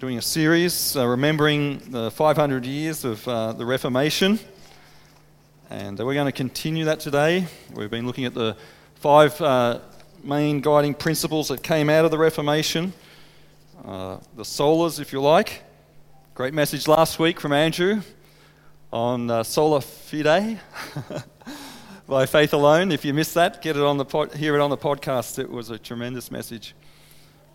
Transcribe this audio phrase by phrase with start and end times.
[0.00, 4.38] doing a series uh, remembering the 500 years of uh, the Reformation.
[5.68, 7.46] And we're going to continue that today.
[7.74, 8.56] We've been looking at the
[8.94, 9.80] five uh,
[10.24, 12.94] main guiding principles that came out of the Reformation,
[13.84, 15.64] uh, the solas, if you like.
[16.32, 18.00] Great message last week from Andrew
[18.90, 20.60] on uh, sola fide.
[22.08, 22.90] by faith alone.
[22.90, 25.38] If you missed that, get it on the pod, hear it on the podcast.
[25.38, 26.74] It was a tremendous message.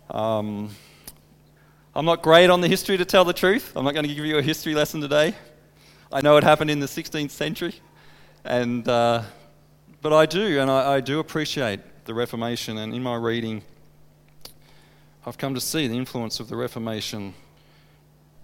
[0.08, 0.70] Um,
[1.96, 3.72] I'm not great on the history to tell the truth.
[3.74, 5.34] I'm not going to give you a history lesson today.
[6.12, 7.74] I know it happened in the 16th century,
[8.44, 9.22] and uh,
[10.02, 12.76] but I do, and I, I do appreciate the Reformation.
[12.76, 13.62] And in my reading,
[15.24, 17.32] I've come to see the influence of the Reformation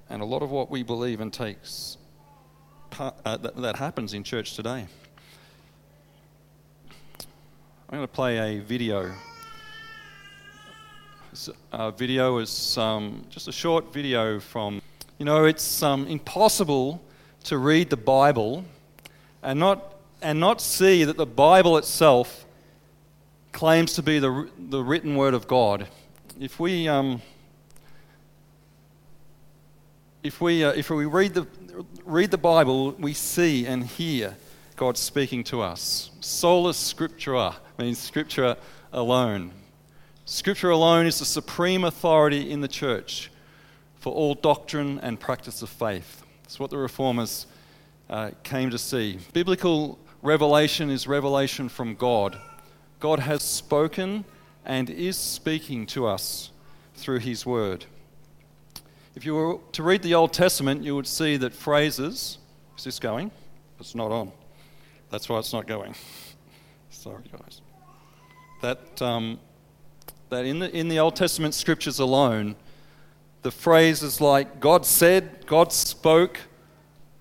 [0.09, 1.98] and a lot of what we believe and takes
[2.88, 4.87] part, uh, that, that happens in church today.
[7.91, 9.12] I'm going to play a video.
[11.73, 14.83] Uh, video is um, just a short video from,
[15.17, 17.03] you know, it's um, impossible
[17.45, 18.66] to read the Bible
[19.43, 22.45] and not, and not see that the Bible itself
[23.52, 25.89] claims to be the, the written word of God.
[26.39, 27.23] If we, um,
[30.23, 31.46] if we, uh, if we read, the,
[32.05, 34.37] read the Bible, we see and hear
[34.77, 36.11] God speaking to us.
[36.21, 38.59] Sola Scriptura means Scripture
[38.93, 39.52] alone.
[40.24, 43.30] Scripture alone is the supreme authority in the church
[43.98, 46.23] for all doctrine and practice of faith.
[46.45, 47.46] That's what the Reformers
[48.09, 49.18] uh, came to see.
[49.32, 52.38] Biblical revelation is revelation from God.
[53.00, 54.24] God has spoken
[54.65, 56.50] and is speaking to us
[56.95, 57.87] through His Word.
[59.16, 62.38] If you were to read the Old Testament, you would see that phrases,
[62.78, 63.32] is this going?
[63.80, 64.31] It's not on.
[65.10, 65.97] That's why it's not going.
[66.91, 67.60] Sorry, guys.
[68.60, 69.41] That, um,
[70.33, 72.56] that in, the, in the Old Testament scriptures alone,
[73.43, 76.41] the phrases like God said, God spoke,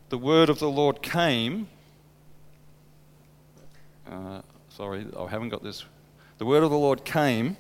[0.10, 1.68] the word of the Lord came.
[4.10, 5.84] Uh, sorry, I haven't got this.
[6.38, 7.58] The word of the Lord came.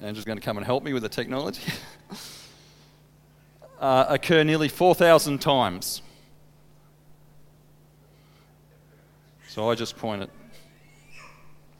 [0.00, 1.62] Andrew's going to come and help me with the technology.
[3.80, 6.02] uh, occur nearly 4,000 times.
[9.48, 10.30] So I just point it.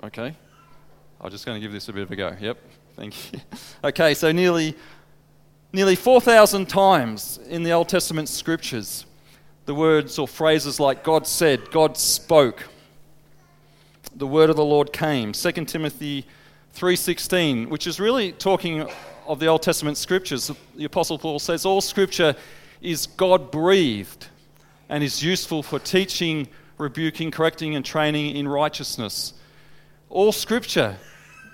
[0.05, 0.37] Okay.
[1.21, 2.37] I'm just going to give this a bit of a go.
[2.39, 2.59] Yep.
[2.97, 3.41] Thank you.
[3.85, 4.75] Okay, so nearly
[5.73, 9.05] nearly 4,000 times in the Old Testament scriptures,
[9.67, 12.65] the words or phrases like God said, God spoke,
[14.15, 15.33] the word of the Lord came.
[15.33, 16.25] 2 Timothy
[16.75, 18.89] 3:16, which is really talking
[19.27, 20.51] of the Old Testament scriptures.
[20.75, 22.35] The apostle Paul says all scripture
[22.81, 24.29] is God-breathed
[24.89, 29.35] and is useful for teaching, rebuking, correcting, and training in righteousness.
[30.09, 30.97] All scripture,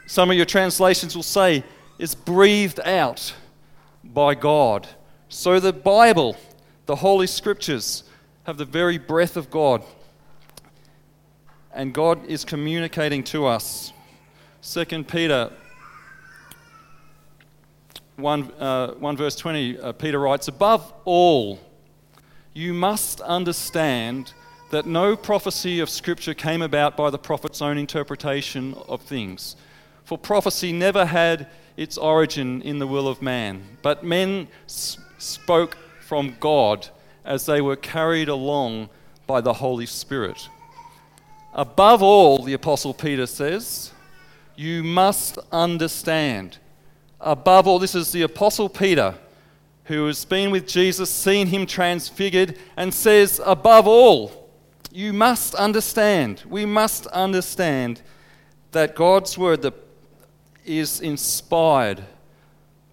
[0.07, 1.65] some of your translations will say,
[1.99, 3.35] is breathed out
[4.05, 4.89] by God.
[5.29, 6.37] So the Bible,
[6.87, 8.05] the Holy Scriptures,
[8.45, 9.83] have the very breath of God.
[11.73, 13.93] And God is communicating to us.
[14.63, 15.51] 2 Peter
[18.17, 21.59] 1, uh, 1 verse 20, uh, Peter writes, Above all,
[22.53, 24.35] you must understand
[24.73, 29.55] that no prophecy of Scripture came about by the prophet's own interpretation of things.
[30.03, 31.47] For prophecy never had
[31.77, 36.89] its origin in the will of man, but men spoke from God
[37.23, 38.89] as they were carried along
[39.27, 40.49] by the Holy Spirit.
[41.53, 43.93] Above all, the Apostle Peter says,
[44.57, 46.57] you must understand.
[47.21, 49.17] Above all, this is the Apostle Peter
[49.85, 54.42] who has been with Jesus, seen him transfigured, and says, above all,
[54.93, 58.03] you must understand, we must understand
[58.73, 59.73] that God's word
[60.67, 62.05] is inspired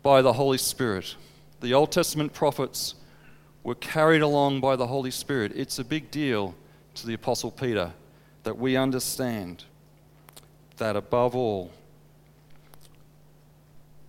[0.01, 1.15] by the Holy Spirit.
[1.59, 2.95] The Old Testament prophets
[3.63, 5.51] were carried along by the Holy Spirit.
[5.55, 6.55] It's a big deal
[6.95, 7.91] to the Apostle Peter
[8.43, 9.65] that we understand
[10.77, 11.69] that above all,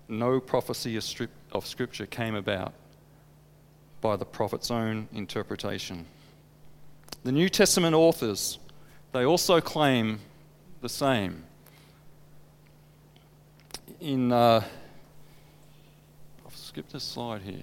[0.09, 2.73] no prophecy of Scripture came about
[4.01, 6.07] by the prophet's own interpretation.
[7.23, 8.59] The New Testament authors,
[9.13, 10.21] they also claim
[10.81, 11.45] the same.
[14.01, 14.65] In, uh,
[16.47, 17.63] I've skipped a slide here.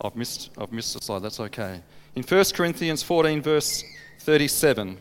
[0.00, 1.82] I've missed, I've missed a slide, that's okay.
[2.14, 3.84] In 1 Corinthians 14, verse
[4.20, 4.98] 37,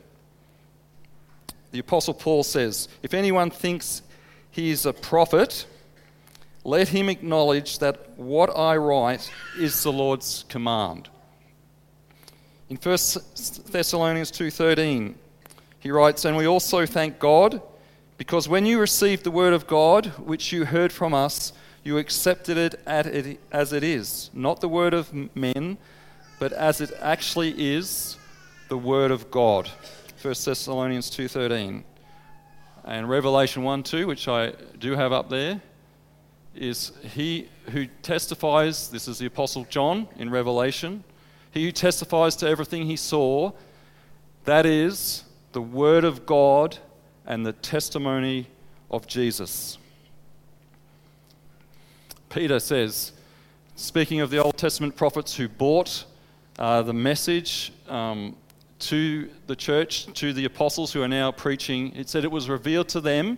[1.72, 4.02] the Apostle Paul says, If anyone thinks
[4.52, 5.66] he is a prophet,
[6.68, 11.08] let him acknowledge that what I write is the Lord's command.
[12.68, 13.24] In 1
[13.72, 15.16] Thessalonians 2:13,
[15.80, 17.62] he writes, "And we also thank God
[18.18, 21.54] Because when you received the word of God, which you heard from us,
[21.84, 22.80] you accepted it
[23.52, 25.78] as it is, not the word of men,
[26.40, 28.18] but as it actually is,
[28.70, 29.70] the word of God.
[30.20, 31.84] 1 Thessalonians 2:13.
[32.84, 35.62] And Revelation 1:2, which I do have up there,
[36.58, 41.04] is he who testifies, this is the apostle John in Revelation,
[41.52, 43.52] he who testifies to everything he saw,
[44.46, 46.78] that is the word of God
[47.26, 48.48] and the testimony
[48.90, 49.78] of Jesus.
[52.30, 53.14] Peter says,
[53.76, 56.06] speaking of the Old Testament prophets who brought
[56.60, 58.36] uh, the message um,
[58.80, 62.90] to the church, to the apostles who are now preaching, it said it was revealed
[62.90, 63.38] to them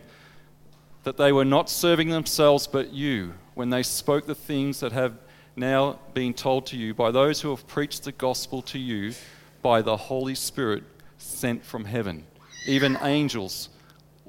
[1.04, 5.18] that they were not serving themselves but you when they spoke the things that have
[5.56, 9.14] now been told to you by those who have preached the gospel to you
[9.62, 10.84] by the Holy Spirit
[11.18, 12.26] sent from heaven.
[12.66, 13.70] Even angels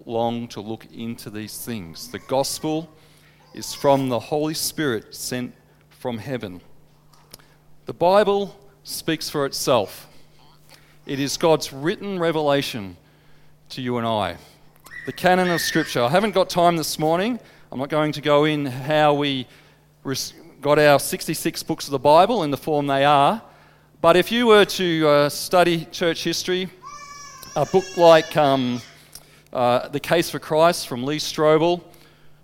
[0.06, 2.11] long to look into these things.
[2.11, 2.90] The gospel
[3.55, 5.55] is from the Holy Spirit sent
[5.88, 6.61] from heaven.
[7.87, 10.08] The Bible speaks for itself.
[11.06, 12.96] It is God's written revelation
[13.70, 14.37] to you and I.
[15.06, 16.02] The canon of Scripture.
[16.02, 17.41] I haven't got time this morning.
[17.73, 19.47] I'm not going to go in how we
[20.61, 23.41] got our 66 books of the Bible in the form they are.
[24.02, 26.69] But if you were to uh, study church history,
[27.56, 28.82] a book like um,
[29.55, 31.82] uh, The Case for Christ from Lee Strobel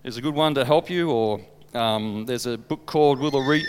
[0.02, 1.42] is a good one to help you, or
[1.74, 3.66] um, there's a book called Will the, Re-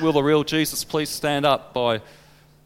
[0.00, 2.00] Will the Real Jesus Please Stand Up by,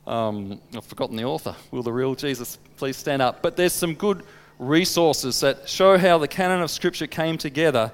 [0.06, 3.42] um, I've forgotten the author, Will the Real Jesus Please Stand Up.
[3.42, 4.22] But there's some good
[4.58, 7.92] resources that show how the canon of Scripture came together.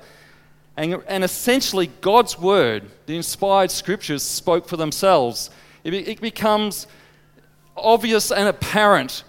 [0.76, 5.50] And, and essentially, God's Word, the inspired Scriptures, spoke for themselves.
[5.84, 6.86] It, it becomes
[7.76, 9.24] obvious and apparent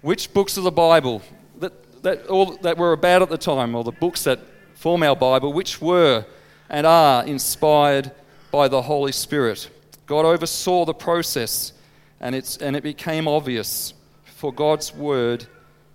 [0.00, 1.22] which books of the Bible
[1.60, 4.40] that, that, all, that were about at the time, or the books that
[4.74, 6.24] form our Bible, which were
[6.68, 8.10] and are inspired
[8.50, 9.70] by the Holy Spirit.
[10.06, 11.72] God oversaw the process,
[12.20, 13.94] and, it's, and it became obvious,
[14.24, 15.46] for God's word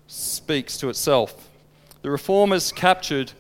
[0.08, 1.50] speaks to itself.
[2.02, 3.34] The reformers captured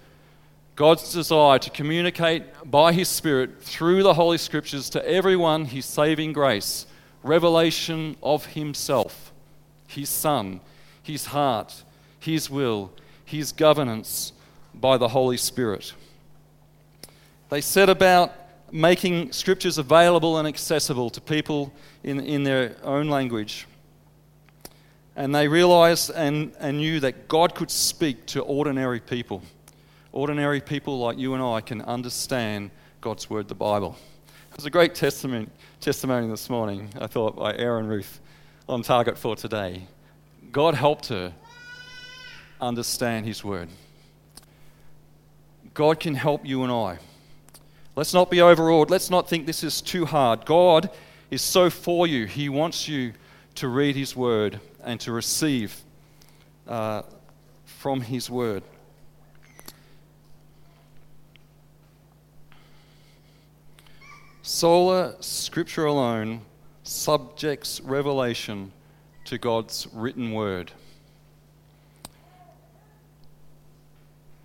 [0.75, 6.34] God's desire to communicate by His Spirit through the Holy Scriptures to everyone His saving
[6.34, 6.86] grace,
[7.24, 9.31] revelation of Himself,
[9.88, 10.60] His Son,
[11.02, 11.84] His heart,
[12.19, 12.92] His will,
[13.25, 14.34] His governance
[14.74, 15.94] by the Holy Spirit.
[17.50, 18.34] They set about
[18.72, 21.72] making Scriptures available and accessible to people
[22.04, 23.67] in, in their own language.
[25.18, 29.42] And they realized and, and knew that God could speak to ordinary people.
[30.12, 32.69] Ordinary people like you and I can understand
[33.02, 33.98] God's Word, the Bible.
[34.52, 35.48] It was a great testimony,
[35.81, 38.19] testimony this morning, I thought, by Aaron Ruth
[38.69, 39.88] on target for today.
[40.52, 41.34] God helped her
[42.62, 43.69] understand His Word.
[45.74, 47.00] God can help you and I.
[47.96, 48.92] Let's not be overawed.
[48.92, 50.46] Let's not think this is too hard.
[50.46, 50.92] God
[51.31, 52.28] is so for you.
[52.28, 53.14] He wants you
[53.56, 55.84] to read His Word and to receive
[56.66, 57.01] uh,
[57.66, 58.63] from His Word.
[64.42, 66.39] Sola Scripture alone
[66.84, 68.72] subjects revelation
[69.25, 70.72] to God's written Word.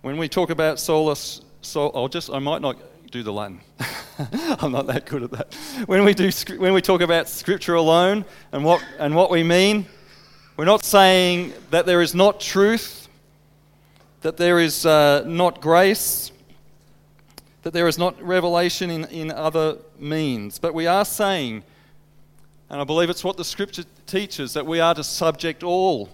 [0.01, 2.75] When we talk about sola, so I'll just I might not
[3.11, 3.61] do the Latin.
[4.59, 5.53] I'm not that good at that.
[5.85, 9.85] When we, do, when we talk about Scripture alone and what, and what we mean,
[10.55, 13.07] we're not saying that there is not truth,
[14.21, 16.31] that there is uh, not grace,
[17.63, 20.59] that there is not revelation in, in other means.
[20.59, 21.63] But we are saying,
[22.69, 26.09] and I believe it's what the Scripture teaches, that we are to subject all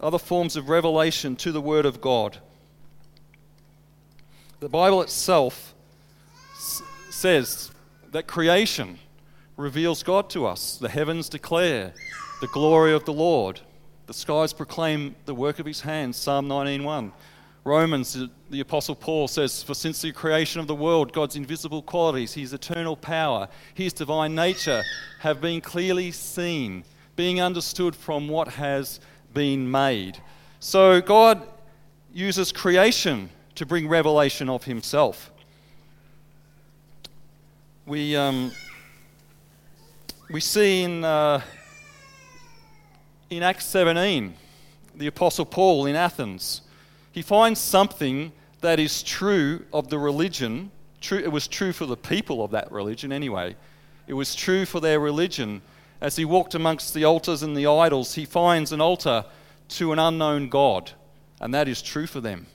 [0.00, 2.38] other forms of revelation to the Word of God.
[4.60, 5.74] The Bible itself
[6.54, 7.70] s- says
[8.12, 8.98] that creation
[9.58, 10.78] reveals God to us.
[10.78, 11.92] The heavens declare
[12.40, 13.60] the glory of the Lord.
[14.06, 16.16] The skies proclaim the work of his hands.
[16.16, 17.12] Psalm 19:1.
[17.62, 18.16] Romans,
[18.48, 22.54] the Apostle Paul says, For since the creation of the world, God's invisible qualities, his
[22.54, 24.82] eternal power, his divine nature
[25.18, 26.84] have been clearly seen,
[27.16, 28.98] being understood from what has
[29.34, 30.18] been made.
[30.58, 31.46] So God
[32.14, 35.30] uses creation to bring revelation of himself.
[37.84, 38.52] We, um,
[40.30, 41.42] we see in, uh,
[43.30, 44.34] in Acts 17
[44.94, 46.62] the Apostle Paul in Athens.
[47.12, 50.70] He finds something that is true of the religion.
[51.00, 53.56] True, it was true for the people of that religion anyway.
[54.06, 55.62] It was true for their religion.
[56.00, 59.24] As he walked amongst the altars and the idols, he finds an altar
[59.68, 60.90] to an unknown God
[61.40, 62.46] and that is true for them.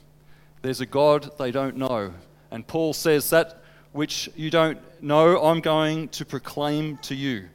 [0.62, 2.12] There's a God they don't know.
[2.50, 7.48] And Paul says, That which you don't know, I'm going to proclaim to you.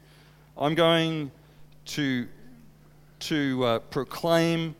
[0.56, 1.30] I'm going
[1.86, 2.28] to,
[3.22, 4.74] to uh, proclaim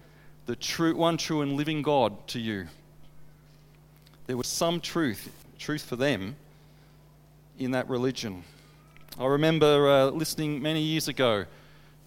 [0.46, 2.66] the true, one true and living God to you.
[4.26, 6.34] There was some truth, truth for them
[7.58, 8.42] in that religion.
[9.18, 11.44] I remember uh, listening many years ago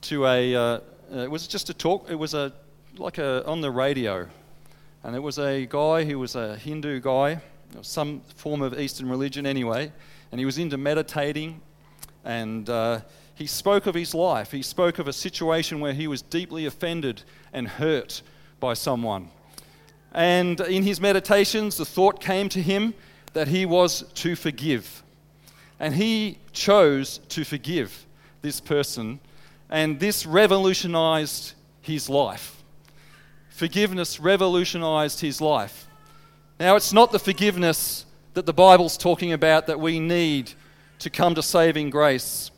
[0.02, 0.80] to a, uh,
[1.12, 2.52] it was just a talk, it was a,
[2.98, 4.28] like a, on the radio.
[5.04, 7.40] And it was a guy who was a Hindu guy,
[7.82, 9.92] some form of Eastern religion anyway,
[10.32, 11.62] and he was into meditating
[12.26, 13.00] and uh,
[13.36, 14.52] he spoke of his life.
[14.52, 17.22] He spoke of a situation where he was deeply offended
[17.54, 18.22] and hurt
[18.62, 19.30] by someone.
[20.14, 22.94] And in his meditations, the thought came to him
[23.34, 25.04] that he was to forgive.
[25.80, 28.06] And he chose to forgive
[28.42, 29.20] this person,
[29.70, 32.64] and this revolutionized his life.
[33.50, 35.88] Forgiveness revolutionized his life.
[36.60, 40.54] Now, it's not the forgiveness that the Bible's talking about that we need
[41.00, 42.52] to come to saving grace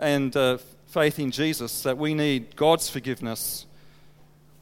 [0.00, 3.66] and uh, faith in Jesus, that we need God's forgiveness.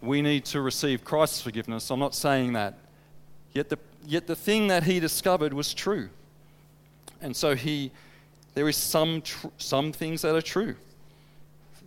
[0.02, 1.90] We need to receive Christ's forgiveness.
[1.90, 2.74] I'm not saying that.
[3.52, 6.10] Yet the, yet the thing that he discovered was true.
[7.22, 7.92] And so he,
[8.54, 10.74] there is some, tr- some things that are true.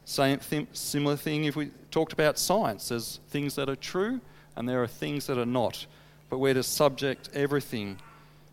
[0.05, 0.39] Same
[0.74, 2.89] similar thing if we talked about science.
[2.89, 4.20] There's things that are true
[4.55, 5.86] and there are things that are not.
[6.29, 8.00] But we're to subject everything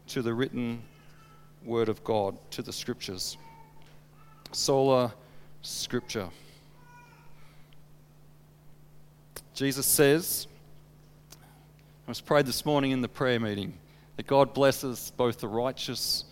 [0.09, 0.83] to the written
[1.65, 3.37] word of God, to the scriptures
[4.53, 5.15] sola
[5.63, 6.29] scripture.
[9.55, 10.47] Jesus says,
[11.33, 13.75] I was prayed this morning in the prayer meeting
[14.17, 16.25] that God blesses both the righteous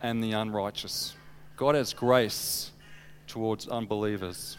[0.00, 1.14] and the unrighteous.
[1.56, 2.70] God has grace
[3.26, 4.56] towards unbelievers.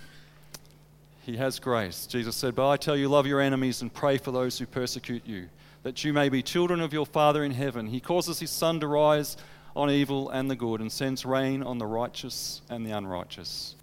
[1.21, 2.07] He has grace.
[2.07, 5.25] Jesus said, But I tell you, love your enemies and pray for those who persecute
[5.25, 5.47] you,
[5.83, 7.87] that you may be children of your Father in heaven.
[7.87, 9.37] He causes his sun to rise
[9.75, 13.75] on evil and the good and sends rain on the righteous and the unrighteous.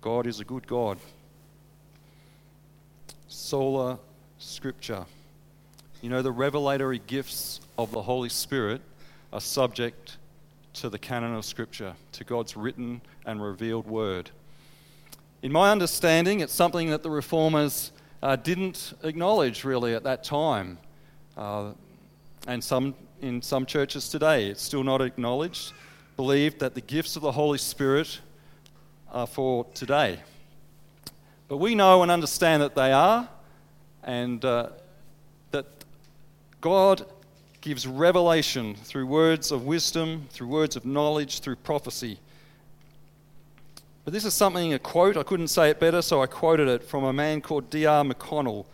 [0.00, 0.98] God is a good God.
[3.28, 3.98] Sola
[4.38, 5.04] Scripture.
[6.00, 8.80] You know, the revelatory gifts of the Holy Spirit
[9.32, 10.18] are subject
[10.74, 14.30] to the canon of Scripture, to God's written and revealed word.
[15.42, 20.78] In my understanding, it's something that the reformers uh, didn't acknowledge really at that time.
[21.36, 21.72] Uh,
[22.46, 25.72] and some in some churches today, it's still not acknowledged,
[26.16, 28.20] believe that the gifts of the Holy Spirit
[29.10, 30.20] are for today.
[31.48, 33.28] But we know and understand that they are,
[34.02, 34.70] and uh,
[35.50, 35.66] that
[36.60, 37.06] God
[37.60, 42.18] gives revelation through words of wisdom, through words of knowledge, through prophecy.
[44.04, 46.84] But this is something, a quote, I couldn't say it better, so I quoted it
[46.84, 48.04] from a man called D.R.
[48.04, 48.66] McConnell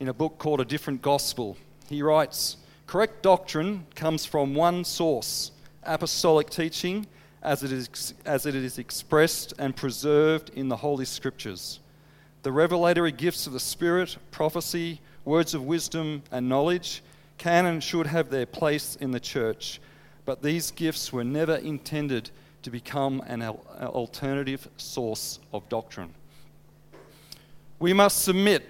[0.00, 1.56] in a book called A Different Gospel.
[1.88, 2.56] He writes,
[2.86, 5.50] Correct doctrine comes from one source
[5.82, 7.06] apostolic teaching
[7.42, 11.80] as it, is, as it is expressed and preserved in the Holy Scriptures.
[12.42, 17.02] The revelatory gifts of the Spirit, prophecy, words of wisdom, and knowledge
[17.38, 19.80] can and should have their place in the church,
[20.24, 22.30] but these gifts were never intended
[22.62, 26.14] to become an alternative source of doctrine.
[27.78, 28.66] We must submit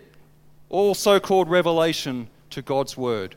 [0.69, 3.37] all so called revelation to God's Word.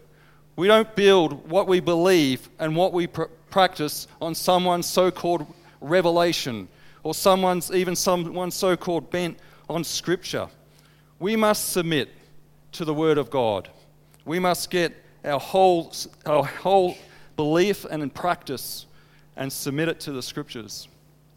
[0.58, 5.46] We don't build what we believe and what we pr- practice on someone's so called
[5.80, 6.68] revelation
[7.04, 9.38] or someone's, even someone's so called bent
[9.70, 10.48] on Scripture.
[11.20, 12.10] We must submit
[12.72, 13.70] to the Word of God.
[14.26, 15.94] We must get our whole,
[16.26, 16.98] our whole
[17.36, 18.88] belief and practice
[19.36, 20.88] and submit it to the Scriptures.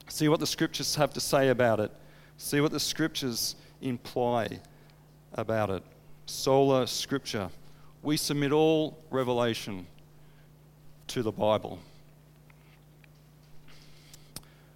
[0.08, 1.92] See what the Scriptures have to say about it.
[2.38, 4.60] See what the Scriptures imply
[5.34, 5.82] about it.
[6.24, 7.50] Sola Scripture
[8.02, 9.86] we submit all revelation
[11.08, 11.78] to the Bible.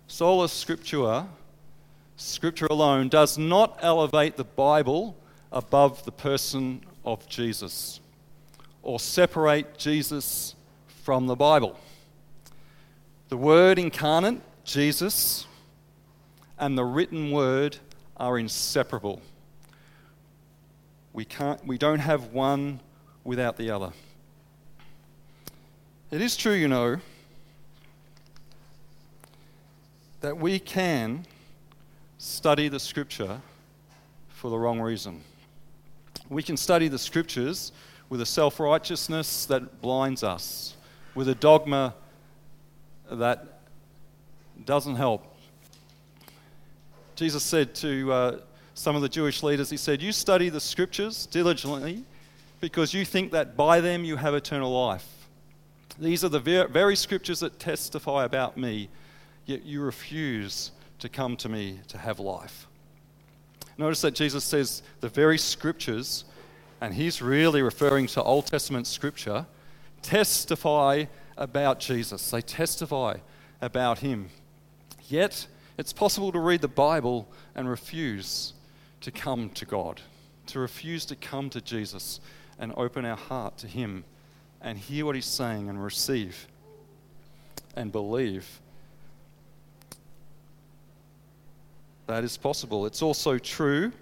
[0.07, 1.27] Sola Scriptura,
[2.17, 5.17] Scripture alone, does not elevate the Bible
[5.51, 8.01] above the person of Jesus
[8.83, 10.55] or separate Jesus
[11.03, 11.79] from the Bible.
[13.31, 15.47] The Word incarnate, Jesus,
[16.59, 17.79] and the written Word
[18.17, 19.23] are inseparable.
[21.13, 22.81] We, can't, we don't have one
[23.25, 23.93] without the other.
[26.11, 26.99] It is true, you know,
[30.21, 31.27] that we can
[32.19, 33.41] study the scripture
[34.29, 35.23] for the wrong reason.
[36.29, 37.73] We can study the scriptures
[38.09, 40.77] with a self righteousness that blinds us,
[41.15, 41.95] with a dogma
[43.11, 43.61] that
[44.65, 45.27] doesn't help.
[47.17, 48.39] Jesus said to uh,
[48.75, 52.05] some of the Jewish leaders, he said, You study the scriptures diligently
[52.65, 55.07] because you think that by them you have eternal life.
[55.99, 58.89] These are the very scriptures that testify about me,
[59.45, 62.67] yet you refuse to come to me to have life.
[63.77, 66.25] Notice that Jesus says the very scriptures,
[66.81, 69.45] and he's really referring to Old Testament scripture,
[70.01, 71.05] testify
[71.37, 72.31] about Jesus.
[72.31, 73.19] They testify
[73.61, 74.31] about him.
[75.07, 78.55] Yet, it's possible to read the Bible and refuse
[79.03, 80.01] to come to God,
[80.47, 82.21] to refuse to come to Jesus
[82.59, 84.05] and open our heart to him
[84.61, 86.47] and hear what he's saying and receive
[87.77, 88.61] and believe.
[92.07, 92.87] That is possible.
[92.87, 93.93] It's also true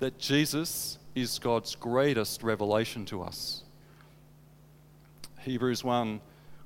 [0.00, 3.62] that Jesus is God's greatest revelation to us.
[5.40, 6.20] Hebrews 1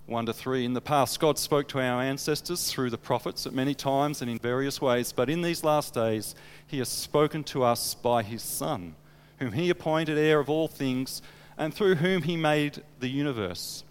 [0.09, 0.65] 1 to 3.
[0.65, 4.31] In the past, God spoke to our ancestors through the prophets at many times and
[4.31, 6.35] in various ways, but in these last days,
[6.67, 8.95] He has spoken to us by His Son,
[9.39, 11.23] whom He appointed heir of all things,
[11.57, 13.85] and through whom He made the universe.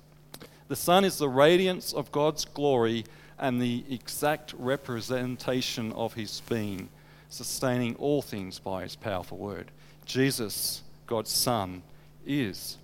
[0.67, 3.05] The Son is the radiance of God's glory
[3.39, 6.89] and the exact representation of His being,
[7.29, 9.71] sustaining all things by His powerful word.
[10.05, 11.81] Jesus, God's Son,
[12.25, 12.77] is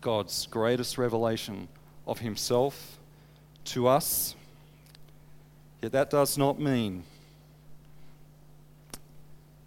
[0.00, 1.68] God's greatest revelation
[2.06, 2.98] of himself
[3.66, 4.34] to us.
[5.82, 7.04] Yet that does not mean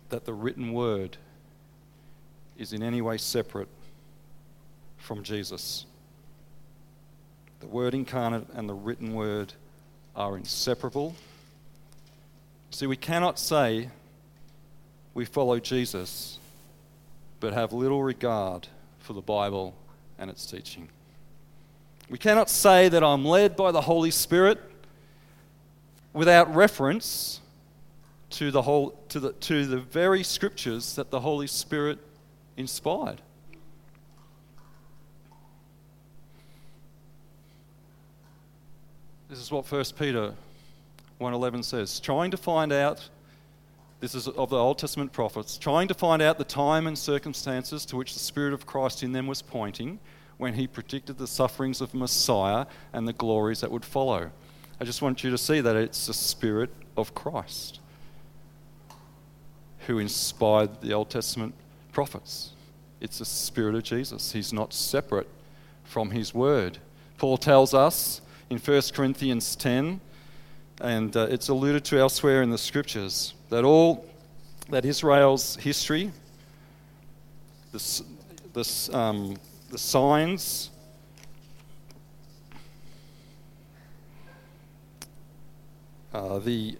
[0.10, 1.18] that the written word
[2.58, 3.70] is in any way separate
[4.98, 5.86] from Jesus.
[7.60, 9.53] The word incarnate and the written word
[10.15, 11.15] are inseparable.
[12.72, 13.89] See, we cannot say
[15.13, 16.39] we follow Jesus
[17.39, 18.67] but have little regard
[19.00, 19.75] for the Bible
[20.17, 20.88] and its teaching.
[22.10, 24.60] We cannot say that I'm led by the Holy Spirit
[26.13, 27.39] without reference
[28.31, 32.00] to the, whole, to the, to the very scriptures that the Holy Spirit
[32.62, 33.22] inspired.
[39.30, 40.34] This is what 1 Peter
[41.19, 43.10] 1:11 says, trying to find out
[44.00, 47.86] this is of the Old Testament prophets, trying to find out the time and circumstances
[47.86, 50.00] to which the Spirit of Christ in them was pointing
[50.38, 54.32] when he predicted the sufferings of Messiah and the glories that would follow.
[54.80, 57.80] I just want you to see that it's the Spirit of Christ
[59.86, 61.54] who inspired the Old Testament
[61.91, 62.51] prophets.
[62.99, 64.32] It's the Spirit of Jesus.
[64.32, 65.27] He's not separate
[65.84, 66.77] from His Word.
[67.17, 69.99] Paul tells us in 1 Corinthians 10,
[70.82, 74.06] and uh, it's alluded to elsewhere in the Scriptures, that all
[74.69, 76.12] that Israel's history,
[77.71, 78.04] this,
[78.54, 79.36] this um,
[79.69, 80.69] the signs,
[86.13, 86.77] uh, the,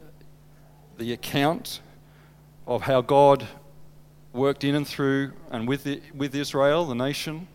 [0.97, 1.82] the account
[2.67, 3.47] of how God
[4.34, 7.48] worked in and through and with, the, with Israel, the nation,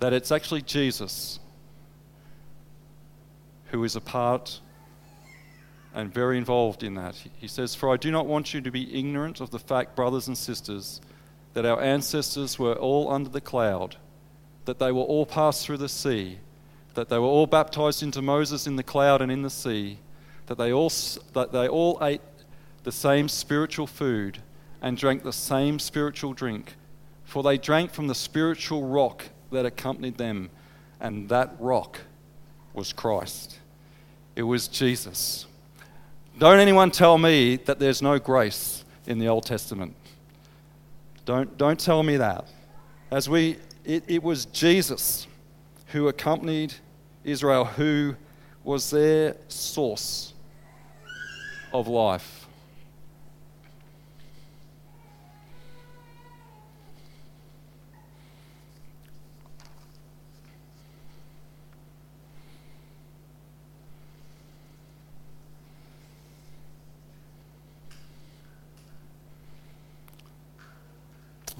[0.00, 1.38] that it's actually Jesus
[3.70, 4.60] who is a part
[5.94, 7.14] and very involved in that.
[7.36, 10.26] He says, For I do not want you to be ignorant of the fact, brothers
[10.26, 11.00] and sisters,
[11.54, 13.96] that our ancestors were all under the cloud,
[14.64, 16.38] that they were all passed through the sea,
[16.94, 19.98] that they were all baptized into Moses in the cloud and in the sea,
[20.46, 20.90] that they all,
[21.34, 22.20] that they all ate
[22.84, 24.38] the same spiritual food
[24.80, 26.74] and drank the same spiritual drink,
[27.24, 30.50] for they drank from the spiritual rock that accompanied them,
[31.00, 32.00] and that rock
[32.74, 33.58] was Christ.
[34.34, 35.46] It was Jesus.
[36.38, 39.94] Don't anyone tell me that there's no grace in the Old Testament.
[41.24, 42.46] Don't, don't tell me that.
[43.10, 45.26] As we, it, it was Jesus
[45.88, 46.74] who accompanied
[47.22, 48.16] Israel, who
[48.64, 50.32] was their source
[51.72, 52.41] of life.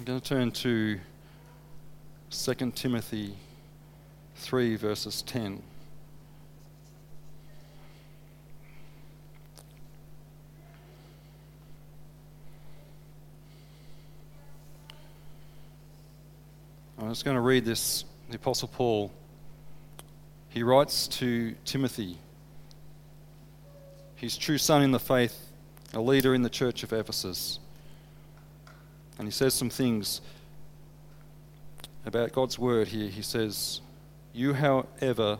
[0.02, 0.98] I'm going to turn to
[2.30, 3.36] 2 Timothy
[4.34, 5.62] 3, verses 10.
[16.98, 18.04] I'm just going to read this.
[18.28, 19.12] The Apostle Paul,
[20.48, 22.18] he writes to Timothy,
[24.16, 25.52] his true son in the faith,
[25.94, 27.60] a leader in the church of Ephesus.
[29.18, 30.20] And he says some things
[32.04, 33.08] about God's word here.
[33.08, 33.80] He says,
[34.32, 35.38] You, however,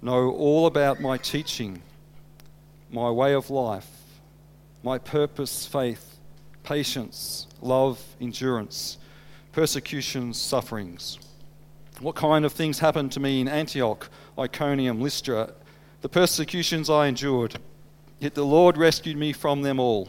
[0.00, 1.82] know all about my teaching,
[2.90, 3.88] my way of life,
[4.82, 6.18] my purpose, faith,
[6.62, 8.98] patience, love, endurance,
[9.52, 11.18] persecutions, sufferings.
[12.00, 15.52] What kind of things happened to me in Antioch, Iconium, Lystra,
[16.00, 17.58] the persecutions I endured?
[18.18, 20.08] Yet the Lord rescued me from them all.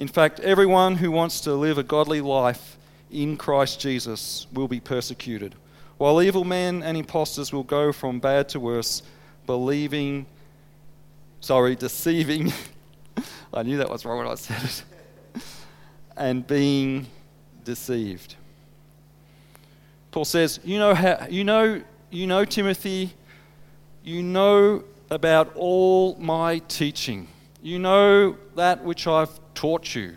[0.00, 2.78] In fact, everyone who wants to live a godly life
[3.10, 5.54] in Christ Jesus will be persecuted,
[5.98, 9.02] while evil men and impostors will go from bad to worse,
[9.44, 10.24] believing,
[11.42, 12.50] sorry, deceiving.
[13.52, 15.42] I knew that was wrong when I said it.
[16.16, 17.06] and being
[17.64, 18.36] deceived.
[20.12, 23.12] Paul says, you know how you know you know Timothy,
[24.02, 27.28] you know about all my teaching.
[27.62, 30.16] You know that which I've taught you.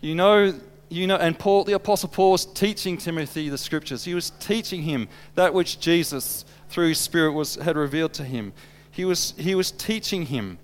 [0.00, 0.54] You know
[0.88, 4.04] you know and Paul the apostle Paul was teaching Timothy the scriptures.
[4.04, 8.54] He was teaching him that which Jesus through his spirit was had revealed to him.
[8.90, 10.58] He was he was teaching him.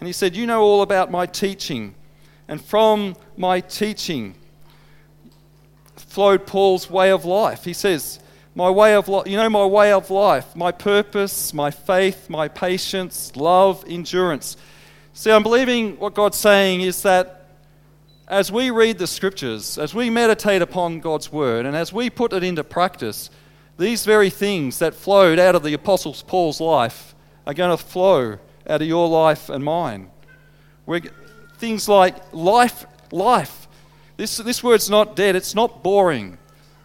[0.00, 1.94] And he said, "You know all about my teaching."
[2.48, 4.34] And from my teaching
[5.96, 7.64] flowed Paul's way of life.
[7.64, 8.20] He says,
[8.54, 12.48] My way of life, you know, my way of life, my purpose, my faith, my
[12.48, 14.56] patience, love, endurance.
[15.16, 17.46] See, I'm believing what God's saying is that
[18.26, 22.32] as we read the scriptures, as we meditate upon God's word, and as we put
[22.32, 23.30] it into practice,
[23.78, 27.14] these very things that flowed out of the Apostle Paul's life
[27.46, 30.10] are going to flow out of your life and mine.
[30.84, 31.02] We're,
[31.58, 33.68] things like life, life,
[34.16, 36.38] this, this word's not dead, it's not boring.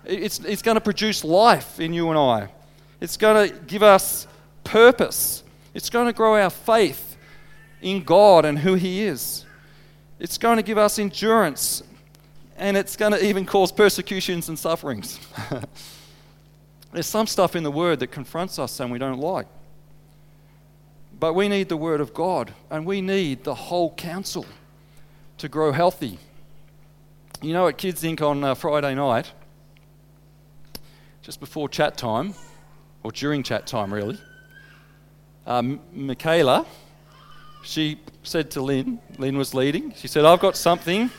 [0.06, 2.50] It's, it's going to produce life in you and I.
[3.02, 4.28] It's going to give us
[4.64, 5.44] purpose.
[5.74, 7.09] It's going to grow our faith
[7.82, 9.46] in God and who He is.
[10.20, 11.84] It's going to give us endurance.
[12.58, 15.20] And it's going to even cause persecutions and sufferings.
[16.92, 19.48] There's some stuff in the Word that confronts us and we don't like.
[21.18, 24.46] But we need the Word of God and we need the whole counsel
[25.38, 26.20] to grow healthy
[27.42, 28.22] you know, at Kids Inc.
[28.22, 29.32] on uh, Friday night,
[31.22, 32.34] just before chat time,
[33.02, 34.18] or during chat time, really,
[35.48, 36.66] um, Michaela,
[37.70, 41.12] she said to Lynn, Lynn was leading, she said, I've got something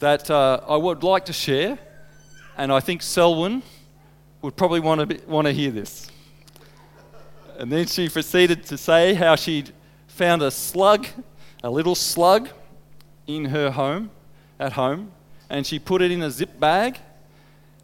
[0.00, 1.78] that uh, I would like to share,
[2.56, 3.62] and I think Selwyn
[4.42, 6.10] would probably want to, want to hear this.
[7.58, 9.72] And then she proceeded to say how she'd
[10.08, 11.06] found a slug,
[11.62, 12.48] a little slug,
[13.28, 14.10] in her home
[14.58, 15.12] at home,
[15.48, 16.98] and she put it in a zip bag,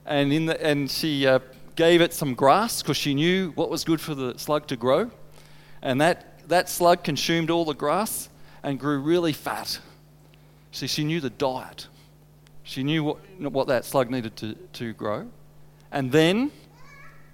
[0.05, 1.39] and, in the, and she uh,
[1.77, 5.13] gave it some grass because she knew what was good for the slug to grow.
[5.81, 8.29] And that, that slug consumed all the grass
[8.63, 9.79] and grew really fat.
[10.73, 11.87] See, she knew the diet.
[12.63, 15.29] She knew what, what that slug needed to, to grow.
[15.93, 16.51] And then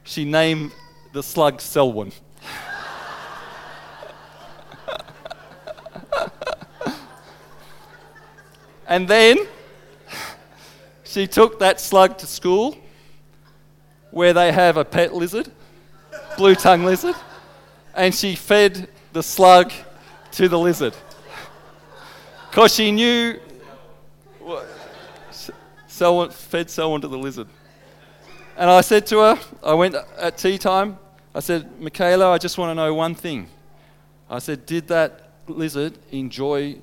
[0.04, 0.72] she named
[1.12, 2.12] the slug Selwyn.
[8.92, 9.38] And then
[11.02, 12.76] she took that slug to school
[14.10, 15.50] where they have a pet lizard,
[16.36, 17.14] blue tongue lizard,
[17.94, 19.72] and she fed the slug
[20.32, 20.94] to the lizard.
[22.50, 23.38] Because she knew
[24.40, 24.66] what,
[25.86, 27.48] someone fed someone to the lizard.
[28.56, 30.98] And I said to her, I went at tea time,
[31.34, 33.48] I said, Michaela, I just want to know one thing.
[34.28, 36.76] I said, Did that lizard enjoy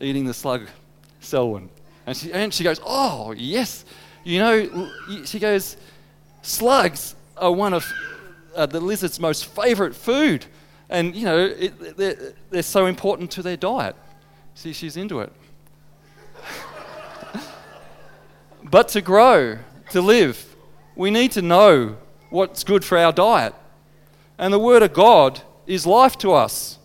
[0.00, 0.68] eating the slug?
[1.20, 1.68] Selwyn.
[2.06, 3.84] And she, and she goes, Oh, yes.
[4.24, 4.90] You know,
[5.24, 5.76] she goes,
[6.42, 7.86] Slugs are one of
[8.56, 10.46] uh, the lizard's most favorite food.
[10.92, 13.96] And, you know, it, they're, they're so important to their diet.
[14.54, 15.32] See, she's into it.
[18.62, 19.56] but to grow,
[19.92, 20.54] to live,
[20.94, 21.96] we need to know
[22.28, 23.54] what's good for our diet.
[24.36, 26.78] And the Word of God is life to us.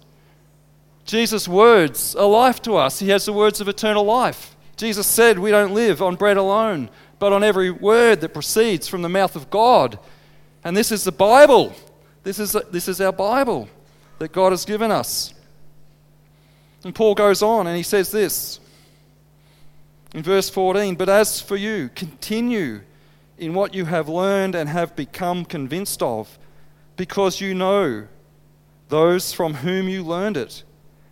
[1.03, 2.99] Jesus' words are life to us.
[2.99, 4.55] He has the words of eternal life.
[4.77, 6.89] Jesus said, We don't live on bread alone,
[7.19, 9.99] but on every word that proceeds from the mouth of God.
[10.63, 11.75] And this is the Bible.
[12.23, 13.67] This is, this is our Bible
[14.19, 15.33] that God has given us.
[16.83, 18.59] And Paul goes on and he says this
[20.13, 22.81] in verse 14 But as for you, continue
[23.37, 26.39] in what you have learned and have become convinced of,
[26.95, 28.07] because you know
[28.89, 30.63] those from whom you learned it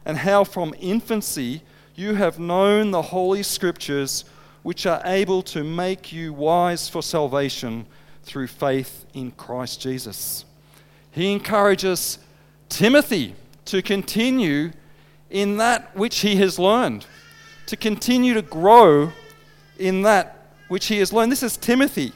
[0.06, 1.62] and how from infancy
[1.96, 4.26] you have known the Holy Scriptures,
[4.64, 7.86] which are able to make you wise for salvation
[8.24, 10.46] through faith in Christ Jesus.
[11.12, 12.18] He encourages
[12.76, 14.70] Timothy to continue
[15.30, 17.06] in that which he has learned,
[17.68, 19.14] to continue to grow
[19.80, 21.32] in that which he has learned.
[21.32, 22.12] This is Timothy.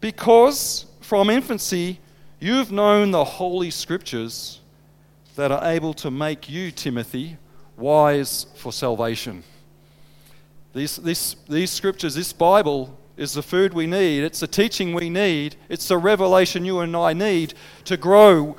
[0.00, 2.00] Because from infancy
[2.40, 4.60] you've known the Holy Scriptures
[5.36, 7.36] that are able to make you, Timothy,
[7.76, 9.44] wise for salvation.
[10.72, 14.24] These, these, these scriptures, this Bible, is the food we need.
[14.24, 15.56] It's the teaching we need.
[15.68, 17.52] It's the revelation you and I need
[17.84, 18.56] to grow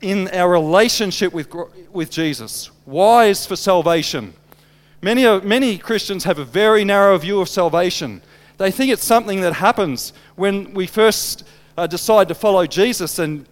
[0.00, 1.52] in our relationship with,
[1.90, 2.70] with Jesus.
[2.84, 4.34] Wise for salvation.
[5.02, 8.22] Many, many Christians have a very narrow view of salvation.
[8.58, 11.44] They think it's something that happens when we first
[11.76, 13.46] uh, decide to follow Jesus and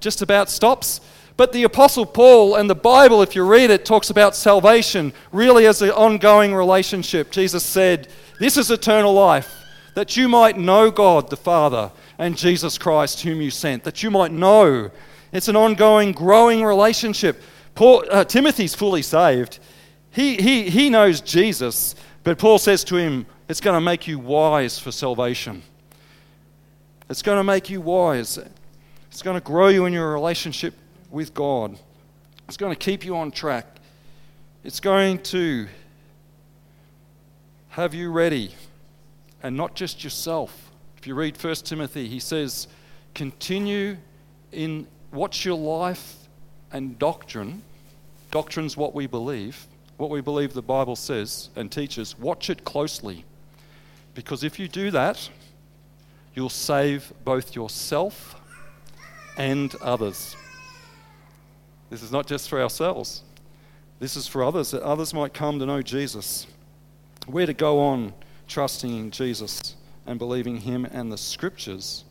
[0.00, 1.00] just about stops.
[1.36, 5.66] But the Apostle Paul and the Bible, if you read it, talks about salvation really
[5.66, 7.30] as an ongoing relationship.
[7.30, 8.08] Jesus said,
[8.40, 9.54] This is eternal life,
[9.94, 14.10] that you might know God the Father and Jesus Christ, whom you sent, that you
[14.10, 14.90] might know.
[15.32, 17.42] It's an ongoing, growing relationship.
[17.74, 19.58] Paul, uh, Timothy's fully saved.
[20.10, 24.18] He, he, he knows Jesus, but Paul says to him, It's going to make you
[24.18, 25.62] wise for salvation.
[27.10, 28.38] It's going to make you wise.
[29.10, 30.74] It's going to grow you in your relationship
[31.10, 31.78] with God.
[32.46, 33.66] It's going to keep you on track.
[34.64, 35.68] It's going to
[37.70, 38.54] have you ready,
[39.42, 40.70] and not just yourself.
[40.96, 42.66] If you read 1 Timothy, he says,
[43.14, 43.96] continue
[44.50, 46.16] in what's your life
[46.72, 47.62] and doctrine.
[48.30, 49.66] Doctrine's what we believe,
[49.96, 52.18] what we believe the Bible says and teaches.
[52.18, 53.24] Watch it closely.
[54.14, 55.28] Because if you do that,
[56.34, 58.36] you'll save both yourself
[59.36, 60.36] and others.
[61.90, 63.22] This is not just for ourselves,
[63.98, 66.46] this is for others, that others might come to know Jesus.
[67.26, 68.12] We're to go on
[68.46, 69.74] trusting in Jesus
[70.06, 72.04] and believing Him and the Scriptures,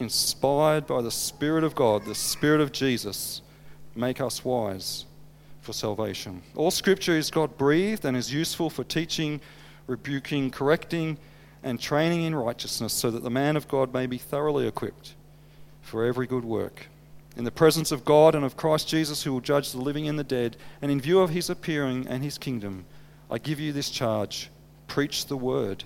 [0.00, 3.42] inspired by the Spirit of God, the Spirit of Jesus,
[3.94, 5.04] make us wise
[5.60, 6.42] for salvation.
[6.56, 9.40] All Scripture is God breathed and is useful for teaching,
[9.86, 11.18] rebuking, correcting,
[11.62, 15.14] and training in righteousness, so that the man of God may be thoroughly equipped
[15.82, 16.88] for every good work
[17.36, 20.18] in the presence of God and of Christ Jesus, who will judge the living and
[20.18, 22.84] the dead, and in view of his appearing and his kingdom,
[23.30, 24.50] I give you this charge
[24.88, 25.84] preach the word.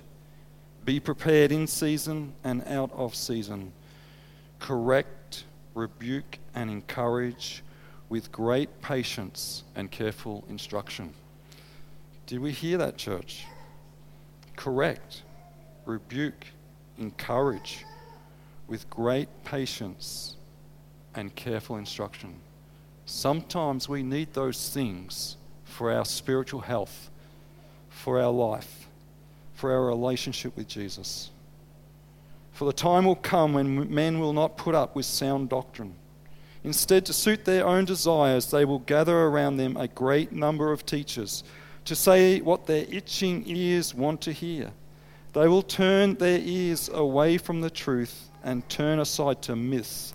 [0.84, 3.72] Be prepared in season and out of season.
[4.64, 7.62] Correct, rebuke, and encourage
[8.08, 11.12] with great patience and careful instruction.
[12.26, 13.44] Did we hear that, church?
[14.56, 15.20] Correct,
[15.84, 16.46] rebuke,
[16.96, 17.84] encourage
[18.66, 20.36] with great patience
[21.14, 22.34] and careful instruction.
[23.04, 27.10] Sometimes we need those things for our spiritual health,
[27.90, 28.88] for our life,
[29.52, 31.28] for our relationship with Jesus.
[32.54, 35.94] For the time will come when men will not put up with sound doctrine.
[36.62, 40.86] Instead, to suit their own desires, they will gather around them a great number of
[40.86, 41.44] teachers
[41.84, 44.72] to say what their itching ears want to hear.
[45.34, 50.14] They will turn their ears away from the truth and turn aside to myths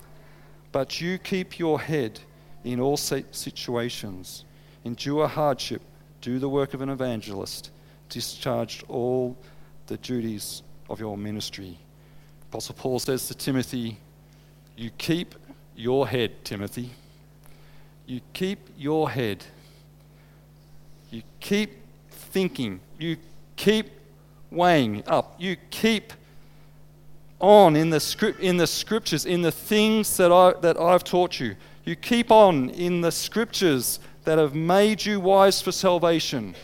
[0.72, 2.20] but you keep your head
[2.64, 4.46] in all situations.
[4.86, 5.82] Endure hardship.
[6.22, 7.72] Do the work of an evangelist.
[8.10, 9.38] Discharge all
[9.88, 11.78] the duties of your ministry.
[12.50, 13.98] Apostle Paul says to Timothy,
[14.76, 15.36] You keep
[15.76, 16.90] your head, Timothy.
[18.08, 19.46] You keep your head.
[21.12, 21.70] You keep
[22.10, 22.80] thinking.
[22.98, 23.18] You
[23.56, 23.92] keep
[24.50, 25.36] weighing up.
[25.38, 26.12] You keep
[27.40, 31.40] on in the, script, in the scriptures, in the things that, I, that I've taught
[31.40, 31.56] you.
[31.86, 36.56] You keep on in the scriptures that have made you wise for salvation.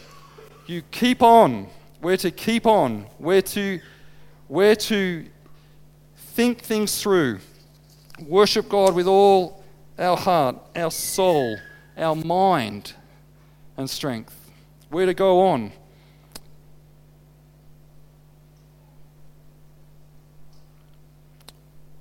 [0.65, 1.67] You keep on.
[2.01, 3.05] We're to keep on.
[3.19, 3.79] We're to,
[4.49, 5.27] we're to
[6.35, 7.39] think things through.
[8.27, 9.63] Worship God with all
[9.97, 11.57] our heart, our soul,
[11.97, 12.91] our mind,
[13.77, 14.51] and strength.
[14.91, 15.71] We're to go on.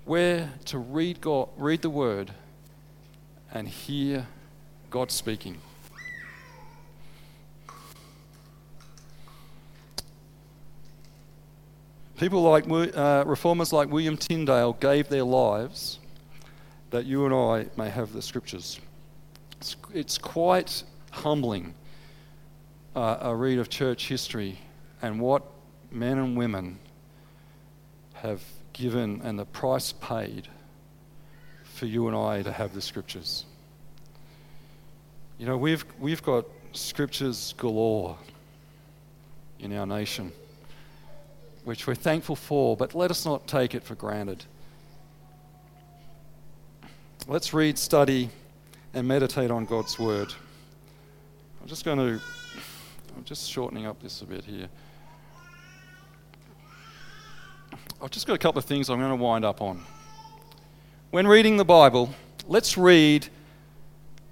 [0.04, 2.32] We're to read, God, read the Word
[3.52, 4.26] and hear
[4.90, 5.58] God speaking.
[12.16, 15.98] People like uh, reformers like William Tyndale gave their lives
[16.90, 18.78] that you and I may have the scriptures.
[19.58, 21.74] It's, it's quite humbling
[22.94, 24.58] uh, a read of church history
[25.02, 25.42] and what
[25.90, 26.78] men and women
[28.14, 30.48] have given and the price paid
[31.64, 33.44] for you and I to have the scriptures.
[35.38, 38.16] You know, we've, we've got scriptures galore
[39.58, 40.32] in our nation,
[41.64, 44.44] which we're thankful for, but let us not take it for granted.
[47.26, 48.28] Let's read, study,
[48.92, 50.32] and meditate on God's word.
[51.62, 52.20] I'm just going to,
[53.16, 54.68] I'm just shortening up this a bit here.
[58.02, 59.82] I've just got a couple of things I'm going to wind up on.
[61.10, 62.14] When reading the Bible,
[62.46, 63.26] let's read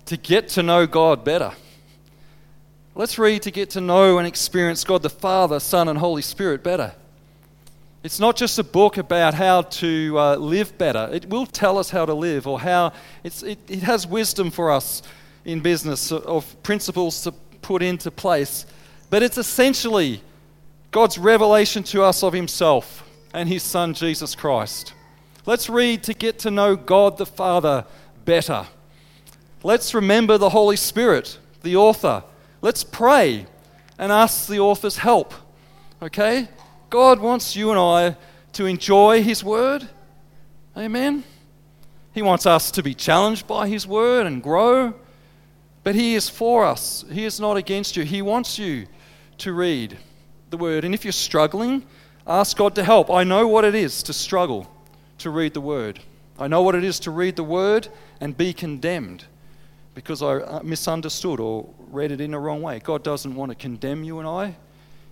[0.04, 1.52] to get to know God better.
[2.94, 6.62] Let's read to get to know and experience God the Father, Son, and Holy Spirit
[6.62, 6.92] better.
[8.04, 11.08] It's not just a book about how to uh, live better.
[11.12, 15.02] It will tell us how to live or how it, it has wisdom for us
[15.44, 18.66] in business of principles to put into place.
[19.08, 20.20] But it's essentially
[20.90, 24.94] God's revelation to us of Himself and His Son, Jesus Christ.
[25.46, 27.84] Let's read to get to know God the Father
[28.24, 28.66] better.
[29.62, 32.24] Let's remember the Holy Spirit, the author.
[32.62, 33.46] Let's pray
[33.96, 35.34] and ask the author's help.
[36.02, 36.48] Okay?
[36.92, 38.18] God wants you and I
[38.52, 39.88] to enjoy His Word.
[40.76, 41.24] Amen.
[42.12, 44.92] He wants us to be challenged by His Word and grow.
[45.85, 48.05] But He is for us, He is not against you.
[48.05, 48.85] He wants you
[49.38, 49.96] to read
[50.50, 50.85] the Word.
[50.85, 51.83] And if you're struggling,
[52.26, 53.11] ask God to help.
[53.11, 54.70] I know what it is to struggle
[55.16, 55.98] to read the Word.
[56.38, 57.88] I know what it is to read the Word
[58.20, 59.24] and be condemned
[59.94, 62.81] because I uh, misunderstood or read it in the wrong way.
[62.81, 64.57] God doesn't want to condemn you and I,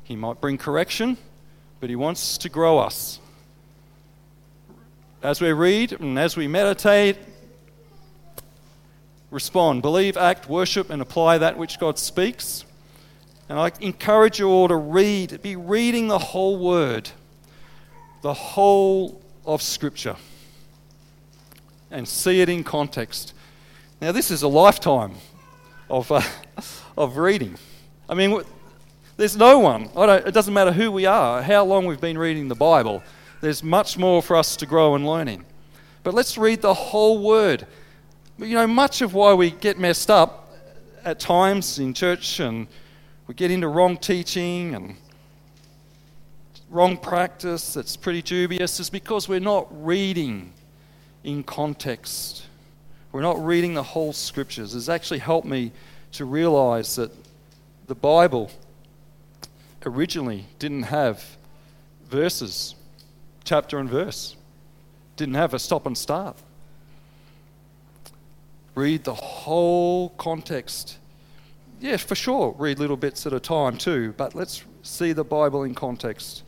[0.04, 1.16] He might bring correction
[1.80, 3.18] but He wants to grow us.
[5.22, 7.16] As we read and as we meditate,
[9.30, 12.64] respond, believe, act, worship, and apply that which God speaks.
[13.48, 17.10] And I encourage you all to read, be reading the whole Word,
[18.22, 20.16] the whole of Scripture,
[21.90, 23.34] and see it in context.
[24.00, 25.14] Now, this is a lifetime
[25.88, 26.22] of, uh,
[26.96, 27.56] of reading.
[28.08, 28.42] I mean,
[29.20, 29.90] there's no one.
[29.94, 33.02] it doesn't matter who we are, how long we've been reading the Bible.
[33.42, 35.44] There's much more for us to grow and learn in.
[36.02, 37.66] But let's read the whole word.
[38.38, 40.50] You know, much of why we get messed up
[41.04, 42.66] at times in church and
[43.26, 44.96] we get into wrong teaching and
[46.70, 50.50] wrong practice that's pretty dubious is because we're not reading
[51.24, 52.46] in context.
[53.12, 54.74] We're not reading the whole scriptures.
[54.74, 55.72] It's actually helped me
[56.12, 57.12] to realize that
[57.86, 58.50] the Bible
[59.84, 61.36] originally didn't have
[62.08, 62.74] verses,
[63.44, 64.36] chapter and verse,
[65.16, 66.36] didn't have a stop and start.
[68.74, 70.98] Read the whole context.
[71.80, 75.64] Yeah, for sure, read little bits at a time too, but let's see the Bible
[75.64, 76.42] in context.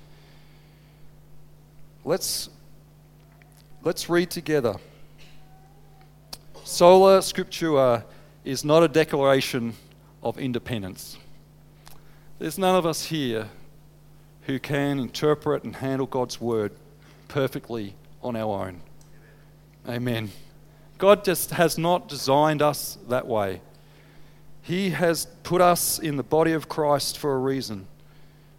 [2.05, 2.49] Let's,
[3.83, 4.77] let's read together.
[6.65, 8.05] Sola Scriptura
[8.45, 9.75] is not a declaration
[10.23, 11.17] of independence.
[12.43, 13.51] There's none of us here
[14.47, 16.73] who can interpret and handle God's word
[17.29, 18.81] perfectly on our own.
[19.89, 20.33] Amen.
[20.99, 23.61] God just has not designed us that way.
[24.61, 27.87] He has put us in the body of Christ for a reason,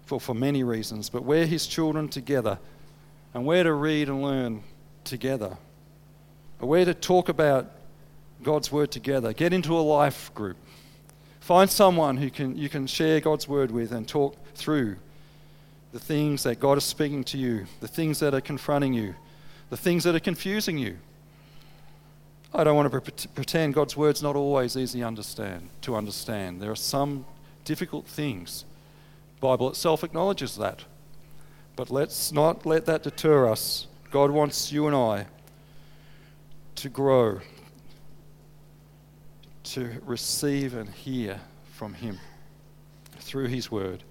[0.06, 2.60] for, for many reasons, but we're His children together,
[3.34, 4.64] and we're to read and learn
[5.04, 5.58] together.
[6.62, 7.70] We're to talk about
[8.44, 9.34] God's word together.
[9.34, 10.56] Get into a life group.
[11.44, 14.96] Find someone who can, you can share God's word with and talk through
[15.92, 19.14] the things that God is speaking to you, the things that are confronting you,
[19.70, 20.96] the things that are confusing you.
[22.54, 26.62] I don't want to pretend God's word's not always easy understand, to understand.
[26.62, 27.26] There are some
[27.66, 28.64] difficult things.
[29.42, 30.86] Bible itself acknowledges that.
[31.76, 33.88] But let's not let that deter us.
[34.12, 35.26] God wants you and I
[36.76, 37.42] to grow
[39.64, 41.40] to receive and hear
[41.74, 42.20] from Him
[43.20, 44.04] through His Word.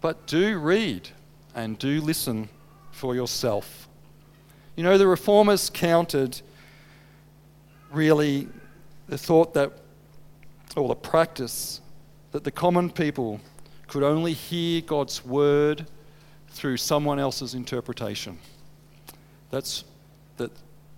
[0.00, 1.08] But do read
[1.54, 2.48] and do listen
[2.90, 3.88] for yourself.
[4.76, 6.40] You know, the reformers countered
[7.90, 8.48] really
[9.08, 9.72] the thought that,
[10.76, 11.80] or the practice,
[12.32, 13.40] that the common people
[13.88, 15.86] could only hear God's word
[16.48, 18.38] through someone else's interpretation.
[19.50, 19.84] That's
[20.36, 20.52] that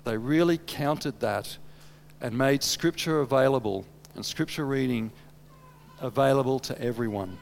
[0.05, 1.57] they really counted that
[2.23, 5.11] and made Scripture available and Scripture reading
[6.01, 7.37] available to everyone.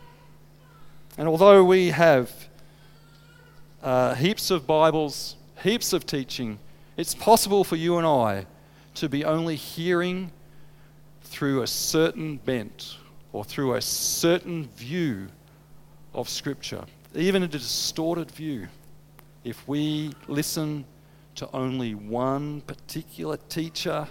[1.18, 2.32] And although we have
[3.82, 6.58] uh, heaps of Bibles, heaps of teaching,
[6.96, 8.46] it's possible for you and I
[8.94, 10.32] to be only hearing
[11.22, 12.96] through a certain bent
[13.33, 15.28] or through a certain view
[16.14, 18.66] of Scripture, even a distorted view.
[19.44, 20.87] If we listen
[21.35, 24.08] to only one particular teacher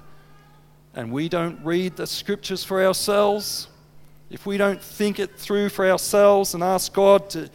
[1.00, 3.70] and we don't read the scriptures for ourselves,
[4.30, 7.50] if we don't think it through for ourselves and ask God to,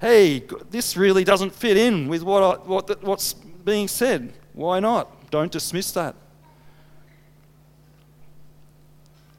[0.00, 5.28] hey, this really doesn't fit in with what I, what, what's being said, why not?
[5.32, 6.14] Don't dismiss that.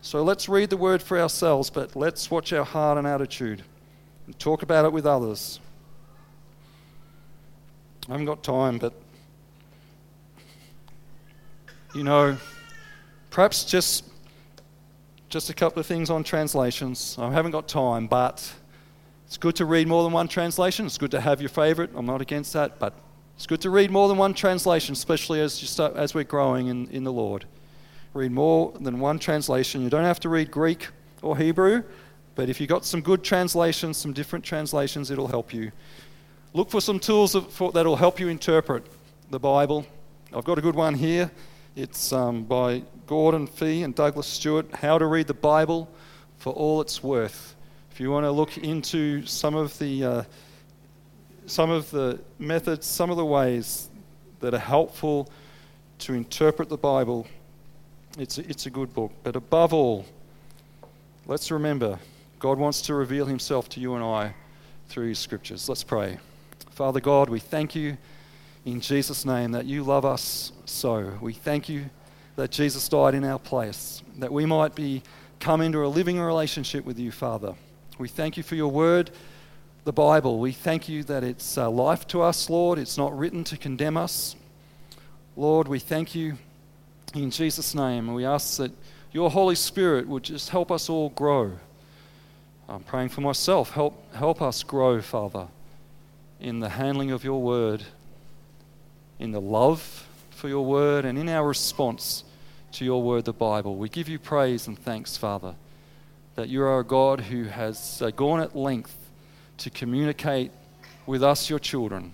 [0.01, 3.63] So let's read the word for ourselves, but let's watch our heart and attitude
[4.25, 5.61] and talk about it with others.
[8.09, 8.93] I haven't got time, but
[11.95, 12.37] you know,
[13.35, 14.05] perhaps just
[15.27, 17.17] just a couple of things on translations.
[17.19, 18.49] I haven't got time, but
[19.25, 20.85] it's good to read more than one translation.
[20.85, 21.89] It's good to have your favorite.
[21.95, 22.93] I'm not against that, but
[23.35, 26.67] it's good to read more than one translation, especially as, you start, as we're growing
[26.67, 27.43] in, in the Lord.
[28.13, 29.81] Read more than one translation.
[29.81, 30.87] You don't have to read Greek
[31.21, 31.83] or Hebrew,
[32.35, 35.73] but if you've got some good translations, some different translations, it'll help you.
[36.53, 37.33] Look for some tools
[37.73, 38.85] that'll help you interpret
[39.29, 39.85] the Bible.
[40.33, 41.29] I've got a good one here.
[41.75, 45.89] It's um, by Gordon Fee and Douglas Stuart, How to Read the Bible
[46.37, 47.53] for All It's Worth.
[47.91, 50.23] If you want to look into some of the uh,
[51.47, 53.89] some of the methods, some of the ways
[54.39, 55.29] that are helpful
[55.99, 57.27] to interpret the Bible,
[58.17, 59.11] it's a, it's a good book.
[59.23, 60.05] But above all,
[61.25, 61.99] let's remember
[62.39, 64.33] God wants to reveal himself to you and I
[64.87, 65.67] through his scriptures.
[65.67, 66.19] Let's pray.
[66.69, 67.97] Father God, we thank you
[68.65, 71.13] in Jesus' name that you love us so.
[71.21, 71.85] We thank you
[72.35, 75.03] that Jesus died in our place, that we might be
[75.39, 77.53] come into a living relationship with you, Father.
[77.99, 79.11] We thank you for your word,
[79.85, 80.39] the Bible.
[80.39, 82.79] We thank you that it's uh, life to us, Lord.
[82.79, 84.35] It's not written to condemn us.
[85.37, 86.37] Lord, we thank you
[87.13, 88.13] in Jesus' name.
[88.13, 88.71] We ask that
[89.11, 91.53] your Holy Spirit would just help us all grow.
[92.67, 93.71] I'm praying for myself.
[93.71, 95.47] Help, help us grow, Father,
[96.39, 97.85] in the handling of your word
[99.19, 102.23] in the love for your word and in our response
[102.73, 103.77] to your word, the Bible.
[103.77, 105.55] We give you praise and thanks, Father,
[106.35, 108.97] that you are a God who has uh, gone at length
[109.59, 110.51] to communicate
[111.05, 112.11] with us, your children,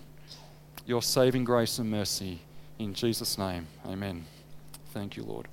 [0.86, 2.40] your saving grace and mercy.
[2.78, 4.26] In Jesus' name, amen.
[4.94, 5.48] Thank you, Lord.